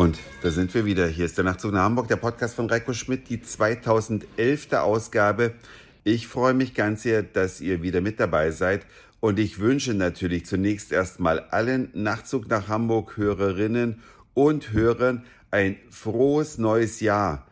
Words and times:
Und 0.00 0.18
da 0.40 0.50
sind 0.50 0.72
wir 0.72 0.86
wieder. 0.86 1.06
Hier 1.08 1.26
ist 1.26 1.36
der 1.36 1.44
Nachtzug 1.44 1.74
nach 1.74 1.82
Hamburg, 1.82 2.08
der 2.08 2.16
Podcast 2.16 2.54
von 2.54 2.70
Reiko 2.70 2.94
Schmidt, 2.94 3.28
die 3.28 3.42
2011. 3.42 4.72
Ausgabe. 4.72 5.52
Ich 6.04 6.26
freue 6.26 6.54
mich 6.54 6.72
ganz 6.72 7.02
sehr, 7.02 7.22
dass 7.22 7.60
ihr 7.60 7.82
wieder 7.82 8.00
mit 8.00 8.18
dabei 8.18 8.50
seid. 8.50 8.86
Und 9.20 9.38
ich 9.38 9.58
wünsche 9.58 9.92
natürlich 9.92 10.46
zunächst 10.46 10.90
erstmal 10.90 11.40
allen 11.40 11.90
Nachtzug 11.92 12.48
nach 12.48 12.68
Hamburg 12.68 13.18
Hörerinnen 13.18 14.00
und 14.32 14.72
Hörern 14.72 15.22
ein 15.50 15.76
frohes 15.90 16.56
neues 16.56 17.00
Jahr. 17.00 17.46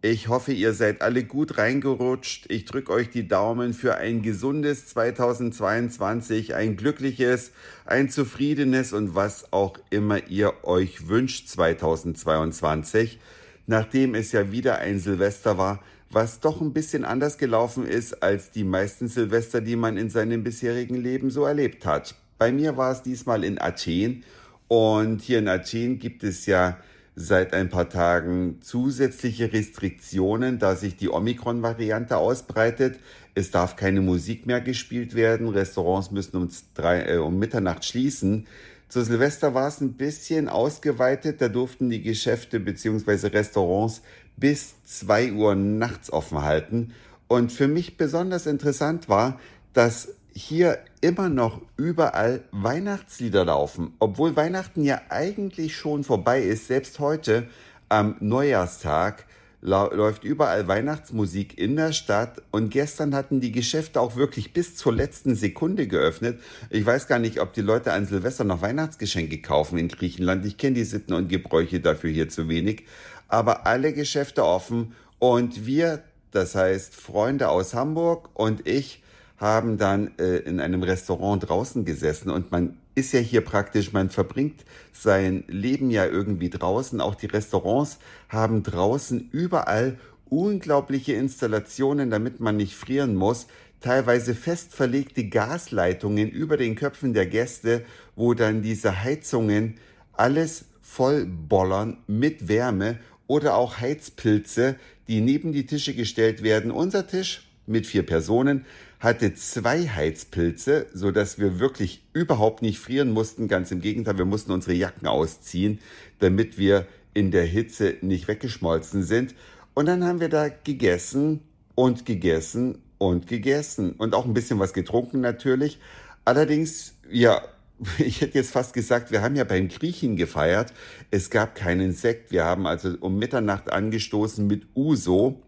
Ich 0.00 0.28
hoffe, 0.28 0.52
ihr 0.52 0.74
seid 0.74 1.02
alle 1.02 1.24
gut 1.24 1.58
reingerutscht. 1.58 2.46
Ich 2.50 2.66
drücke 2.66 2.92
euch 2.92 3.10
die 3.10 3.26
Daumen 3.26 3.74
für 3.74 3.96
ein 3.96 4.22
gesundes 4.22 4.86
2022, 4.86 6.54
ein 6.54 6.76
glückliches, 6.76 7.50
ein 7.84 8.08
zufriedenes 8.08 8.92
und 8.92 9.16
was 9.16 9.52
auch 9.52 9.76
immer 9.90 10.28
ihr 10.28 10.52
euch 10.62 11.08
wünscht 11.08 11.48
2022. 11.48 13.18
Nachdem 13.66 14.14
es 14.14 14.30
ja 14.30 14.52
wieder 14.52 14.78
ein 14.78 15.00
Silvester 15.00 15.58
war, 15.58 15.82
was 16.10 16.38
doch 16.38 16.60
ein 16.60 16.72
bisschen 16.72 17.04
anders 17.04 17.36
gelaufen 17.36 17.84
ist 17.84 18.22
als 18.22 18.52
die 18.52 18.62
meisten 18.62 19.08
Silvester, 19.08 19.60
die 19.60 19.74
man 19.74 19.96
in 19.96 20.10
seinem 20.10 20.44
bisherigen 20.44 20.94
Leben 20.94 21.32
so 21.32 21.44
erlebt 21.44 21.84
hat. 21.84 22.14
Bei 22.38 22.52
mir 22.52 22.76
war 22.76 22.92
es 22.92 23.02
diesmal 23.02 23.42
in 23.42 23.60
Athen 23.60 24.22
und 24.68 25.22
hier 25.22 25.40
in 25.40 25.48
Athen 25.48 25.98
gibt 25.98 26.22
es 26.22 26.46
ja 26.46 26.78
seit 27.18 27.52
ein 27.52 27.68
paar 27.68 27.88
Tagen 27.88 28.58
zusätzliche 28.62 29.52
Restriktionen, 29.52 30.58
da 30.58 30.76
sich 30.76 30.96
die 30.96 31.10
Omikron-Variante 31.10 32.16
ausbreitet. 32.16 32.98
Es 33.34 33.50
darf 33.50 33.74
keine 33.74 34.00
Musik 34.00 34.46
mehr 34.46 34.60
gespielt 34.60 35.14
werden. 35.14 35.48
Restaurants 35.48 36.12
müssen 36.12 36.36
um, 36.36 36.48
drei, 36.74 37.14
äh, 37.14 37.16
um 37.16 37.38
Mitternacht 37.38 37.84
schließen. 37.84 38.46
Zu 38.88 39.04
Silvester 39.04 39.52
war 39.52 39.68
es 39.68 39.80
ein 39.80 39.94
bisschen 39.94 40.48
ausgeweitet. 40.48 41.40
Da 41.40 41.48
durften 41.48 41.90
die 41.90 42.02
Geschäfte 42.02 42.60
bzw. 42.60 43.28
Restaurants 43.28 44.02
bis 44.36 44.74
zwei 44.84 45.32
Uhr 45.32 45.56
nachts 45.56 46.12
offen 46.12 46.42
halten. 46.42 46.94
Und 47.26 47.52
für 47.52 47.68
mich 47.68 47.96
besonders 47.96 48.46
interessant 48.46 49.08
war, 49.08 49.40
dass 49.72 50.08
hier 50.38 50.78
immer 51.00 51.28
noch 51.28 51.60
überall 51.76 52.44
Weihnachtslieder 52.52 53.44
laufen, 53.44 53.94
obwohl 53.98 54.36
Weihnachten 54.36 54.84
ja 54.84 55.00
eigentlich 55.08 55.76
schon 55.76 56.04
vorbei 56.04 56.42
ist. 56.42 56.68
Selbst 56.68 57.00
heute 57.00 57.48
am 57.88 58.16
Neujahrstag 58.20 59.26
läuft 59.60 60.22
überall 60.22 60.68
Weihnachtsmusik 60.68 61.58
in 61.58 61.74
der 61.74 61.92
Stadt 61.92 62.40
und 62.52 62.70
gestern 62.70 63.16
hatten 63.16 63.40
die 63.40 63.50
Geschäfte 63.50 64.00
auch 64.00 64.14
wirklich 64.14 64.52
bis 64.52 64.76
zur 64.76 64.94
letzten 64.94 65.34
Sekunde 65.34 65.88
geöffnet. 65.88 66.40
Ich 66.70 66.86
weiß 66.86 67.08
gar 67.08 67.18
nicht, 67.18 67.40
ob 67.40 67.52
die 67.54 67.60
Leute 67.60 67.92
an 67.92 68.06
Silvester 68.06 68.44
noch 68.44 68.62
Weihnachtsgeschenke 68.62 69.42
kaufen 69.42 69.76
in 69.76 69.88
Griechenland. 69.88 70.46
Ich 70.46 70.56
kenne 70.56 70.74
die 70.74 70.84
Sitten 70.84 71.14
und 71.14 71.28
Gebräuche 71.28 71.80
dafür 71.80 72.10
hier 72.10 72.28
zu 72.28 72.48
wenig. 72.48 72.84
Aber 73.26 73.66
alle 73.66 73.92
Geschäfte 73.92 74.44
offen 74.44 74.94
und 75.18 75.66
wir, 75.66 76.04
das 76.30 76.54
heißt 76.54 76.94
Freunde 76.94 77.48
aus 77.48 77.74
Hamburg 77.74 78.30
und 78.34 78.68
ich, 78.68 79.02
haben 79.38 79.78
dann 79.78 80.10
äh, 80.18 80.38
in 80.38 80.60
einem 80.60 80.82
Restaurant 80.82 81.48
draußen 81.48 81.84
gesessen 81.84 82.30
und 82.30 82.50
man 82.50 82.76
ist 82.94 83.12
ja 83.12 83.20
hier 83.20 83.42
praktisch, 83.42 83.92
man 83.92 84.10
verbringt 84.10 84.64
sein 84.92 85.44
Leben 85.46 85.90
ja 85.90 86.04
irgendwie 86.04 86.50
draußen. 86.50 87.00
Auch 87.00 87.14
die 87.14 87.26
Restaurants 87.26 87.98
haben 88.28 88.64
draußen 88.64 89.28
überall 89.30 89.98
unglaubliche 90.28 91.12
Installationen, 91.14 92.10
damit 92.10 92.40
man 92.40 92.56
nicht 92.56 92.74
frieren 92.74 93.14
muss. 93.14 93.46
Teilweise 93.80 94.34
fest 94.34 94.74
verlegte 94.74 95.28
Gasleitungen 95.28 96.28
über 96.28 96.56
den 96.56 96.74
Köpfen 96.74 97.14
der 97.14 97.26
Gäste, 97.26 97.84
wo 98.16 98.34
dann 98.34 98.62
diese 98.62 99.04
Heizungen 99.04 99.76
alles 100.12 100.64
vollbollern 100.82 101.98
mit 102.08 102.48
Wärme 102.48 102.98
oder 103.28 103.54
auch 103.54 103.78
Heizpilze, 103.78 104.74
die 105.06 105.20
neben 105.20 105.52
die 105.52 105.66
Tische 105.66 105.94
gestellt 105.94 106.42
werden. 106.42 106.72
Unser 106.72 107.06
Tisch 107.06 107.47
mit 107.68 107.86
vier 107.86 108.04
Personen 108.04 108.64
hatte 109.00 109.34
zwei 109.34 109.86
Heizpilze, 109.86 110.86
so 110.92 111.10
dass 111.10 111.38
wir 111.38 111.60
wirklich 111.60 112.02
überhaupt 112.12 112.62
nicht 112.62 112.78
frieren 112.78 113.10
mussten. 113.10 113.46
Ganz 113.46 113.70
im 113.70 113.80
Gegenteil, 113.80 114.18
wir 114.18 114.24
mussten 114.24 114.50
unsere 114.52 114.74
Jacken 114.74 115.06
ausziehen, 115.06 115.78
damit 116.18 116.58
wir 116.58 116.86
in 117.14 117.30
der 117.30 117.44
Hitze 117.44 117.96
nicht 118.00 118.28
weggeschmolzen 118.28 119.02
sind. 119.02 119.34
Und 119.74 119.86
dann 119.86 120.04
haben 120.04 120.20
wir 120.20 120.28
da 120.28 120.48
gegessen 120.48 121.40
und 121.74 122.06
gegessen 122.06 122.82
und 122.98 123.28
gegessen 123.28 123.92
und 123.92 124.14
auch 124.14 124.24
ein 124.24 124.34
bisschen 124.34 124.58
was 124.58 124.72
getrunken 124.72 125.20
natürlich. 125.20 125.78
Allerdings, 126.24 126.94
ja, 127.08 127.40
ich 127.98 128.20
hätte 128.20 128.38
jetzt 128.38 128.50
fast 128.50 128.72
gesagt, 128.72 129.12
wir 129.12 129.22
haben 129.22 129.36
ja 129.36 129.44
beim 129.44 129.68
Griechen 129.68 130.16
gefeiert. 130.16 130.72
Es 131.10 131.30
gab 131.30 131.54
keinen 131.54 131.92
Sekt. 131.92 132.32
Wir 132.32 132.44
haben 132.44 132.66
also 132.66 132.96
um 133.00 133.18
Mitternacht 133.18 133.72
angestoßen 133.72 134.46
mit 134.46 134.66
Uso. 134.74 135.42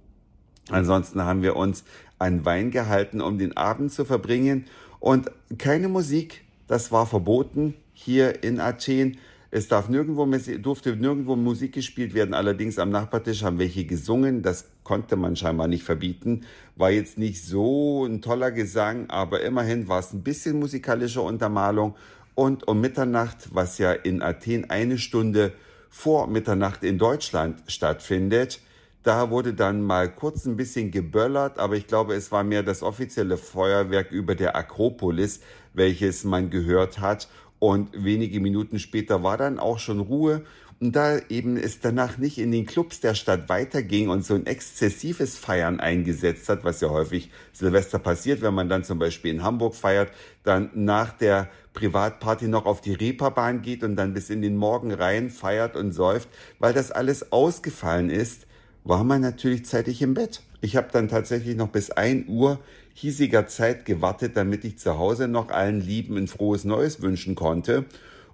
Ansonsten 0.68 1.22
haben 1.22 1.42
wir 1.42 1.56
uns 1.56 1.84
an 2.18 2.44
Wein 2.44 2.70
gehalten, 2.70 3.20
um 3.20 3.38
den 3.38 3.56
Abend 3.56 3.92
zu 3.92 4.04
verbringen. 4.04 4.66
Und 5.00 5.30
keine 5.58 5.88
Musik, 5.88 6.44
das 6.68 6.92
war 6.92 7.06
verboten 7.06 7.74
hier 7.92 8.44
in 8.44 8.60
Athen. 8.60 9.18
Es 9.50 9.66
darf 9.66 9.88
nirgendwo, 9.88 10.26
durfte 10.58 10.94
nirgendwo 10.94 11.34
Musik 11.34 11.72
gespielt 11.72 12.14
werden. 12.14 12.34
Allerdings 12.34 12.78
am 12.78 12.90
Nachbartisch 12.90 13.42
haben 13.42 13.58
welche 13.58 13.84
gesungen. 13.84 14.42
Das 14.42 14.66
konnte 14.84 15.16
man 15.16 15.34
scheinbar 15.34 15.66
nicht 15.66 15.82
verbieten. 15.82 16.42
War 16.76 16.90
jetzt 16.90 17.18
nicht 17.18 17.42
so 17.44 18.04
ein 18.04 18.22
toller 18.22 18.52
Gesang, 18.52 19.10
aber 19.10 19.40
immerhin 19.40 19.88
war 19.88 19.98
es 19.98 20.12
ein 20.12 20.22
bisschen 20.22 20.60
musikalische 20.60 21.22
Untermalung. 21.22 21.96
Und 22.36 22.68
um 22.68 22.80
Mitternacht, 22.80 23.48
was 23.52 23.78
ja 23.78 23.92
in 23.92 24.22
Athen 24.22 24.70
eine 24.70 24.98
Stunde 24.98 25.52
vor 25.88 26.28
Mitternacht 26.28 26.84
in 26.84 26.98
Deutschland 26.98 27.62
stattfindet, 27.66 28.60
da 29.02 29.30
wurde 29.30 29.54
dann 29.54 29.82
mal 29.82 30.10
kurz 30.10 30.44
ein 30.44 30.56
bisschen 30.56 30.90
geböllert, 30.90 31.58
aber 31.58 31.76
ich 31.76 31.86
glaube, 31.86 32.14
es 32.14 32.30
war 32.32 32.44
mehr 32.44 32.62
das 32.62 32.82
offizielle 32.82 33.38
Feuerwerk 33.38 34.10
über 34.10 34.34
der 34.34 34.56
Akropolis, 34.56 35.40
welches 35.72 36.24
man 36.24 36.50
gehört 36.50 37.00
hat. 37.00 37.28
Und 37.58 37.90
wenige 37.92 38.40
Minuten 38.40 38.78
später 38.78 39.22
war 39.22 39.36
dann 39.36 39.58
auch 39.58 39.78
schon 39.78 40.00
Ruhe. 40.00 40.42
Und 40.80 40.96
da 40.96 41.18
eben 41.28 41.58
es 41.58 41.80
danach 41.80 42.16
nicht 42.16 42.38
in 42.38 42.52
den 42.52 42.64
Clubs 42.64 43.00
der 43.00 43.14
Stadt 43.14 43.50
weiterging 43.50 44.08
und 44.08 44.24
so 44.24 44.34
ein 44.34 44.46
exzessives 44.46 45.36
Feiern 45.36 45.78
eingesetzt 45.78 46.48
hat, 46.48 46.64
was 46.64 46.80
ja 46.80 46.88
häufig 46.88 47.30
Silvester 47.52 47.98
passiert, 47.98 48.40
wenn 48.40 48.54
man 48.54 48.70
dann 48.70 48.82
zum 48.82 48.98
Beispiel 48.98 49.30
in 49.30 49.42
Hamburg 49.42 49.74
feiert, 49.74 50.10
dann 50.42 50.70
nach 50.72 51.12
der 51.12 51.50
Privatparty 51.74 52.48
noch 52.48 52.64
auf 52.64 52.80
die 52.80 52.94
Reeperbahn 52.94 53.60
geht 53.60 53.84
und 53.84 53.94
dann 53.96 54.14
bis 54.14 54.30
in 54.30 54.40
den 54.40 54.56
Morgen 54.56 54.90
rein 54.90 55.28
feiert 55.28 55.76
und 55.76 55.92
säuft, 55.92 56.30
weil 56.58 56.72
das 56.72 56.90
alles 56.90 57.30
ausgefallen 57.30 58.08
ist, 58.08 58.46
war 58.84 59.04
man 59.04 59.20
natürlich 59.20 59.66
zeitig 59.66 60.02
im 60.02 60.14
Bett. 60.14 60.40
Ich 60.60 60.76
habe 60.76 60.88
dann 60.92 61.08
tatsächlich 61.08 61.56
noch 61.56 61.68
bis 61.68 61.90
ein 61.90 62.26
Uhr 62.28 62.58
hiesiger 62.94 63.46
Zeit 63.46 63.84
gewartet, 63.84 64.36
damit 64.36 64.64
ich 64.64 64.78
zu 64.78 64.98
Hause 64.98 65.28
noch 65.28 65.50
allen 65.50 65.80
Lieben 65.80 66.16
ein 66.16 66.28
frohes 66.28 66.64
Neues 66.64 67.00
wünschen 67.00 67.34
konnte. 67.34 67.86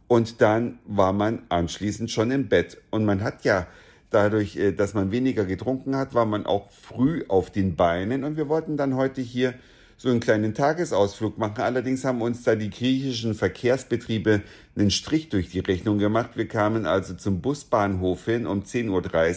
Und 0.08 0.40
dann 0.40 0.78
war 0.86 1.12
man 1.12 1.42
anschließend 1.48 2.10
schon 2.10 2.30
im 2.30 2.48
Bett. 2.48 2.78
Und 2.90 3.04
man 3.04 3.22
hat 3.22 3.44
ja 3.44 3.66
dadurch, 4.10 4.56
äh, 4.56 4.72
dass 4.72 4.94
man 4.94 5.10
weniger 5.10 5.44
getrunken 5.44 5.96
hat, 5.96 6.14
war 6.14 6.26
man 6.26 6.46
auch 6.46 6.70
früh 6.70 7.24
auf 7.28 7.50
den 7.50 7.76
Beinen. 7.76 8.24
Und 8.24 8.36
wir 8.36 8.48
wollten 8.48 8.76
dann 8.76 8.96
heute 8.96 9.20
hier 9.20 9.54
so 9.98 10.10
einen 10.10 10.20
kleinen 10.20 10.54
Tagesausflug 10.54 11.38
machen. 11.38 11.62
Allerdings 11.62 12.04
haben 12.04 12.20
uns 12.20 12.42
da 12.42 12.54
die 12.54 12.70
griechischen 12.70 13.34
Verkehrsbetriebe 13.34 14.42
einen 14.76 14.90
Strich 14.90 15.30
durch 15.30 15.48
die 15.48 15.60
Rechnung 15.60 15.98
gemacht. 15.98 16.30
Wir 16.34 16.48
kamen 16.48 16.86
also 16.86 17.14
zum 17.14 17.40
Busbahnhof 17.40 18.26
hin 18.26 18.46
um 18.46 18.62
10.30 18.62 18.90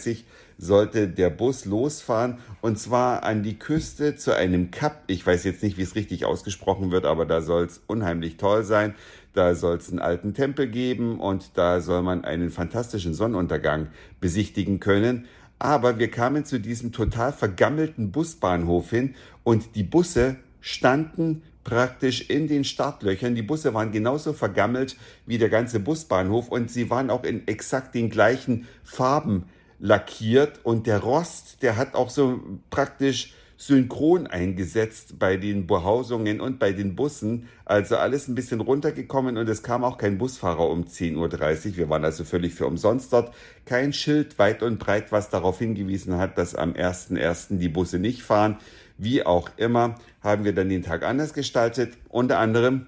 Uhr 0.09 0.15
sollte 0.59 1.07
der 1.07 1.29
Bus 1.29 1.65
losfahren 1.65 2.37
und 2.61 2.77
zwar 2.77 3.23
an 3.23 3.41
die 3.43 3.57
Küste 3.57 4.15
zu 4.17 4.35
einem 4.35 4.71
Kap. 4.71 5.03
Ich 5.07 5.25
weiß 5.25 5.45
jetzt 5.45 5.63
nicht, 5.63 5.77
wie 5.77 5.83
es 5.83 5.95
richtig 5.95 6.25
ausgesprochen 6.25 6.91
wird, 6.91 7.05
aber 7.05 7.25
da 7.25 7.41
soll 7.41 7.63
es 7.63 7.81
unheimlich 7.87 8.37
toll 8.37 8.63
sein. 8.63 8.93
Da 9.33 9.55
soll 9.55 9.77
es 9.77 9.89
einen 9.89 9.99
alten 9.99 10.33
Tempel 10.33 10.67
geben 10.67 11.19
und 11.19 11.51
da 11.57 11.79
soll 11.79 12.01
man 12.01 12.25
einen 12.25 12.49
fantastischen 12.49 13.13
Sonnenuntergang 13.13 13.87
besichtigen 14.19 14.81
können. 14.81 15.25
Aber 15.59 15.97
wir 15.97 16.11
kamen 16.11 16.45
zu 16.45 16.59
diesem 16.59 16.91
total 16.91 17.31
vergammelten 17.31 18.11
Busbahnhof 18.11 18.89
hin 18.89 19.15
und 19.43 19.75
die 19.75 19.83
Busse 19.83 20.35
standen 20.59 21.43
praktisch 21.63 22.29
in 22.29 22.47
den 22.47 22.63
Startlöchern. 22.65 23.35
Die 23.35 23.43
Busse 23.43 23.73
waren 23.73 23.91
genauso 23.91 24.33
vergammelt 24.33 24.97
wie 25.25 25.37
der 25.37 25.49
ganze 25.49 25.79
Busbahnhof 25.79 26.49
und 26.49 26.69
sie 26.69 26.89
waren 26.89 27.09
auch 27.09 27.23
in 27.23 27.47
exakt 27.47 27.95
den 27.95 28.09
gleichen 28.09 28.67
Farben 28.83 29.45
lackiert 29.79 30.59
und 30.63 30.87
der 30.87 30.99
Rost, 30.99 31.61
der 31.61 31.77
hat 31.77 31.95
auch 31.95 32.09
so 32.09 32.39
praktisch 32.69 33.33
synchron 33.61 34.25
eingesetzt 34.25 35.19
bei 35.19 35.35
den 35.35 35.67
Behausungen 35.67 36.39
und 36.39 36.59
bei 36.59 36.71
den 36.71 36.95
Bussen. 36.95 37.49
Also 37.65 37.97
alles 37.97 38.29
ein 38.29 38.35
bisschen 38.35 38.61
runtergekommen 38.61 39.37
und 39.37 39.49
es 39.49 39.63
kam 39.63 39.83
auch 39.83 39.97
kein 39.97 40.17
Busfahrer 40.17 40.69
um 40.69 40.85
10.30 40.85 41.71
Uhr. 41.71 41.77
Wir 41.77 41.89
waren 41.89 42.05
also 42.05 42.23
völlig 42.23 42.53
für 42.53 42.67
umsonst 42.67 43.11
dort. 43.11 43.33
Kein 43.65 43.91
Schild 43.91 44.39
weit 44.39 44.63
und 44.63 44.79
breit, 44.79 45.11
was 45.11 45.29
darauf 45.29 45.59
hingewiesen 45.59 46.15
hat, 46.17 46.37
dass 46.37 46.55
am 46.55 46.71
1.1. 46.71 47.57
die 47.57 47.67
Busse 47.67 47.99
nicht 47.99 48.23
fahren. 48.23 48.57
Wie 48.97 49.25
auch 49.25 49.49
immer 49.57 49.95
haben 50.21 50.45
wir 50.45 50.53
dann 50.53 50.69
den 50.69 50.83
Tag 50.83 51.03
anders 51.03 51.33
gestaltet. 51.33 51.97
Unter 52.07 52.39
anderem 52.39 52.87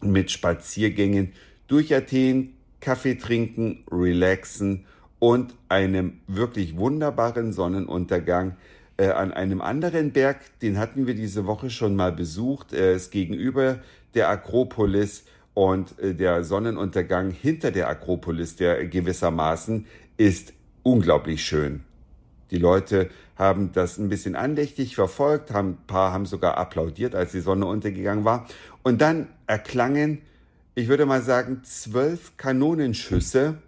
mit 0.00 0.32
Spaziergängen 0.32 1.34
durch 1.68 1.94
Athen, 1.94 2.54
Kaffee 2.80 3.14
trinken, 3.14 3.84
relaxen 3.90 4.86
und 5.24 5.54
einem 5.70 6.20
wirklich 6.26 6.76
wunderbaren 6.76 7.54
Sonnenuntergang 7.54 8.58
äh, 8.98 9.08
an 9.08 9.32
einem 9.32 9.62
anderen 9.62 10.12
Berg, 10.12 10.36
den 10.60 10.76
hatten 10.76 11.06
wir 11.06 11.14
diese 11.14 11.46
Woche 11.46 11.70
schon 11.70 11.96
mal 11.96 12.12
besucht. 12.12 12.74
Er 12.74 12.92
ist 12.92 13.10
gegenüber 13.10 13.78
der 14.12 14.28
Akropolis 14.28 15.24
und 15.54 15.98
äh, 15.98 16.14
der 16.14 16.44
Sonnenuntergang 16.44 17.30
hinter 17.30 17.70
der 17.70 17.88
Akropolis, 17.88 18.56
der 18.56 18.84
gewissermaßen 18.86 19.86
ist 20.18 20.52
unglaublich 20.82 21.42
schön. 21.42 21.84
Die 22.50 22.58
Leute 22.58 23.08
haben 23.34 23.72
das 23.72 23.96
ein 23.96 24.10
bisschen 24.10 24.36
andächtig 24.36 24.94
verfolgt, 24.94 25.52
haben, 25.52 25.70
ein 25.70 25.86
paar 25.86 26.12
haben 26.12 26.26
sogar 26.26 26.58
applaudiert, 26.58 27.14
als 27.14 27.32
die 27.32 27.40
Sonne 27.40 27.64
untergegangen 27.64 28.26
war. 28.26 28.46
Und 28.82 29.00
dann 29.00 29.28
erklangen, 29.46 30.20
ich 30.74 30.88
würde 30.88 31.06
mal 31.06 31.22
sagen, 31.22 31.62
zwölf 31.64 32.36
Kanonenschüsse 32.36 33.62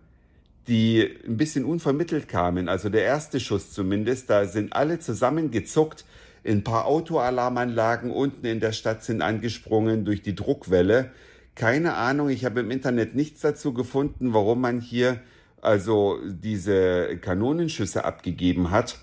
die 0.69 1.09
ein 1.27 1.37
bisschen 1.37 1.65
unvermittelt 1.65 2.29
kamen. 2.29 2.69
Also 2.69 2.89
der 2.89 3.03
erste 3.03 3.41
Schuss 3.41 3.73
zumindest, 3.73 4.31
da 4.31 4.47
sind 4.47 4.73
alle 4.73 4.99
zusammengezuckt. 4.99 6.05
Ein 6.45 6.65
paar 6.65 6.87
Autoalarmanlagen 6.87 8.11
unten 8.11 8.47
in 8.47 8.61
der 8.61 8.73
Stadt 8.73 9.05
sind 9.05 9.23
angesprungen 9.23 10.05
durch 10.05 10.23
die 10.23 10.35
Druckwelle. 10.35 11.11
Keine 11.55 11.95
Ahnung, 11.95 12.29
ich 12.29 12.45
habe 12.45 12.61
im 12.61 12.71
Internet 12.71 13.15
nichts 13.15 13.41
dazu 13.41 13.73
gefunden, 13.73 14.35
warum 14.35 14.61
man 14.61 14.81
hier 14.81 15.21
also 15.63 16.19
diese 16.25 17.17
Kanonenschüsse 17.19 18.05
abgegeben 18.05 18.71
hat. 18.71 18.99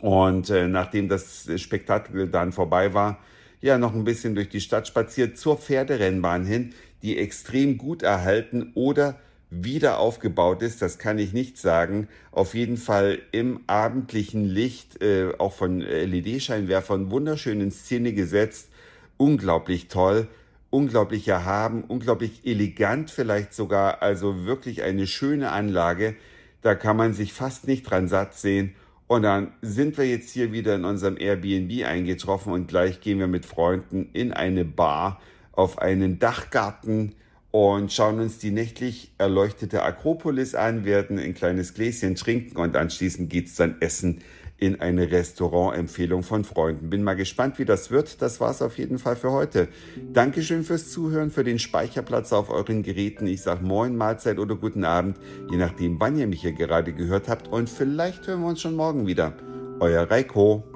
Und 0.00 0.50
äh, 0.50 0.68
nachdem 0.68 1.08
das 1.08 1.48
Spektakel 1.56 2.28
dann 2.28 2.52
vorbei 2.52 2.92
war, 2.92 3.18
ja, 3.60 3.78
noch 3.78 3.94
ein 3.94 4.04
bisschen 4.04 4.34
durch 4.34 4.48
die 4.48 4.60
Stadt 4.60 4.88
spaziert 4.88 5.38
zur 5.38 5.56
Pferderennbahn 5.56 6.44
hin, 6.44 6.74
die 7.02 7.16
extrem 7.16 7.78
gut 7.78 8.02
erhalten 8.02 8.72
oder 8.74 9.20
wieder 9.54 9.98
aufgebaut 9.98 10.62
ist, 10.62 10.80
das 10.80 10.98
kann 10.98 11.18
ich 11.18 11.34
nicht 11.34 11.58
sagen. 11.58 12.08
Auf 12.30 12.54
jeden 12.54 12.78
Fall 12.78 13.18
im 13.32 13.60
abendlichen 13.66 14.46
Licht, 14.46 15.02
äh, 15.02 15.32
auch 15.36 15.52
von 15.52 15.80
LED-Scheinwerfern, 15.80 17.10
wunderschön 17.10 17.60
in 17.60 17.70
Szene 17.70 18.14
gesetzt. 18.14 18.70
Unglaublich 19.18 19.88
toll, 19.88 20.26
unglaublich 20.70 21.28
erhaben, 21.28 21.84
unglaublich 21.84 22.40
elegant 22.44 23.10
vielleicht 23.10 23.52
sogar. 23.52 24.00
Also 24.00 24.46
wirklich 24.46 24.82
eine 24.82 25.06
schöne 25.06 25.50
Anlage. 25.50 26.16
Da 26.62 26.74
kann 26.74 26.96
man 26.96 27.12
sich 27.12 27.34
fast 27.34 27.66
nicht 27.66 27.82
dran 27.82 28.08
satt 28.08 28.34
sehen. 28.34 28.74
Und 29.06 29.22
dann 29.22 29.52
sind 29.60 29.98
wir 29.98 30.08
jetzt 30.08 30.30
hier 30.30 30.52
wieder 30.52 30.74
in 30.74 30.86
unserem 30.86 31.18
Airbnb 31.18 31.84
eingetroffen 31.84 32.54
und 32.54 32.68
gleich 32.68 33.02
gehen 33.02 33.18
wir 33.18 33.26
mit 33.26 33.44
Freunden 33.44 34.08
in 34.14 34.32
eine 34.32 34.64
Bar 34.64 35.20
auf 35.52 35.78
einen 35.78 36.18
Dachgarten 36.18 37.14
und 37.52 37.92
schauen 37.92 38.18
uns 38.18 38.38
die 38.38 38.50
nächtlich 38.50 39.12
erleuchtete 39.18 39.82
Akropolis 39.82 40.54
an, 40.54 40.84
werden 40.84 41.18
ein 41.18 41.34
kleines 41.34 41.74
Gläschen 41.74 42.16
trinken 42.16 42.56
und 42.56 42.76
anschließend 42.76 43.30
geht's 43.30 43.54
dann 43.54 43.76
essen 43.80 44.22
in 44.56 44.80
eine 44.80 45.10
Restaurantempfehlung 45.10 46.22
von 46.22 46.44
Freunden. 46.44 46.88
Bin 46.88 47.02
mal 47.02 47.14
gespannt, 47.14 47.58
wie 47.58 47.64
das 47.64 47.90
wird. 47.90 48.22
Das 48.22 48.40
war's 48.40 48.62
auf 48.62 48.78
jeden 48.78 48.98
Fall 48.98 49.16
für 49.16 49.32
heute. 49.32 49.68
Dankeschön 50.12 50.62
fürs 50.62 50.90
Zuhören, 50.90 51.30
für 51.30 51.44
den 51.44 51.58
Speicherplatz 51.58 52.32
auf 52.32 52.48
euren 52.48 52.82
Geräten. 52.82 53.26
Ich 53.26 53.42
sag 53.42 53.60
Moin, 53.60 53.96
Mahlzeit 53.96 54.38
oder 54.38 54.54
guten 54.54 54.84
Abend, 54.84 55.18
je 55.50 55.56
nachdem, 55.56 56.00
wann 56.00 56.16
ihr 56.16 56.28
mich 56.28 56.42
hier 56.42 56.52
gerade 56.52 56.92
gehört 56.92 57.28
habt. 57.28 57.48
Und 57.48 57.68
vielleicht 57.68 58.26
hören 58.28 58.40
wir 58.40 58.48
uns 58.48 58.62
schon 58.62 58.76
morgen 58.76 59.06
wieder. 59.06 59.34
Euer 59.80 60.08
Reiko. 60.08 60.71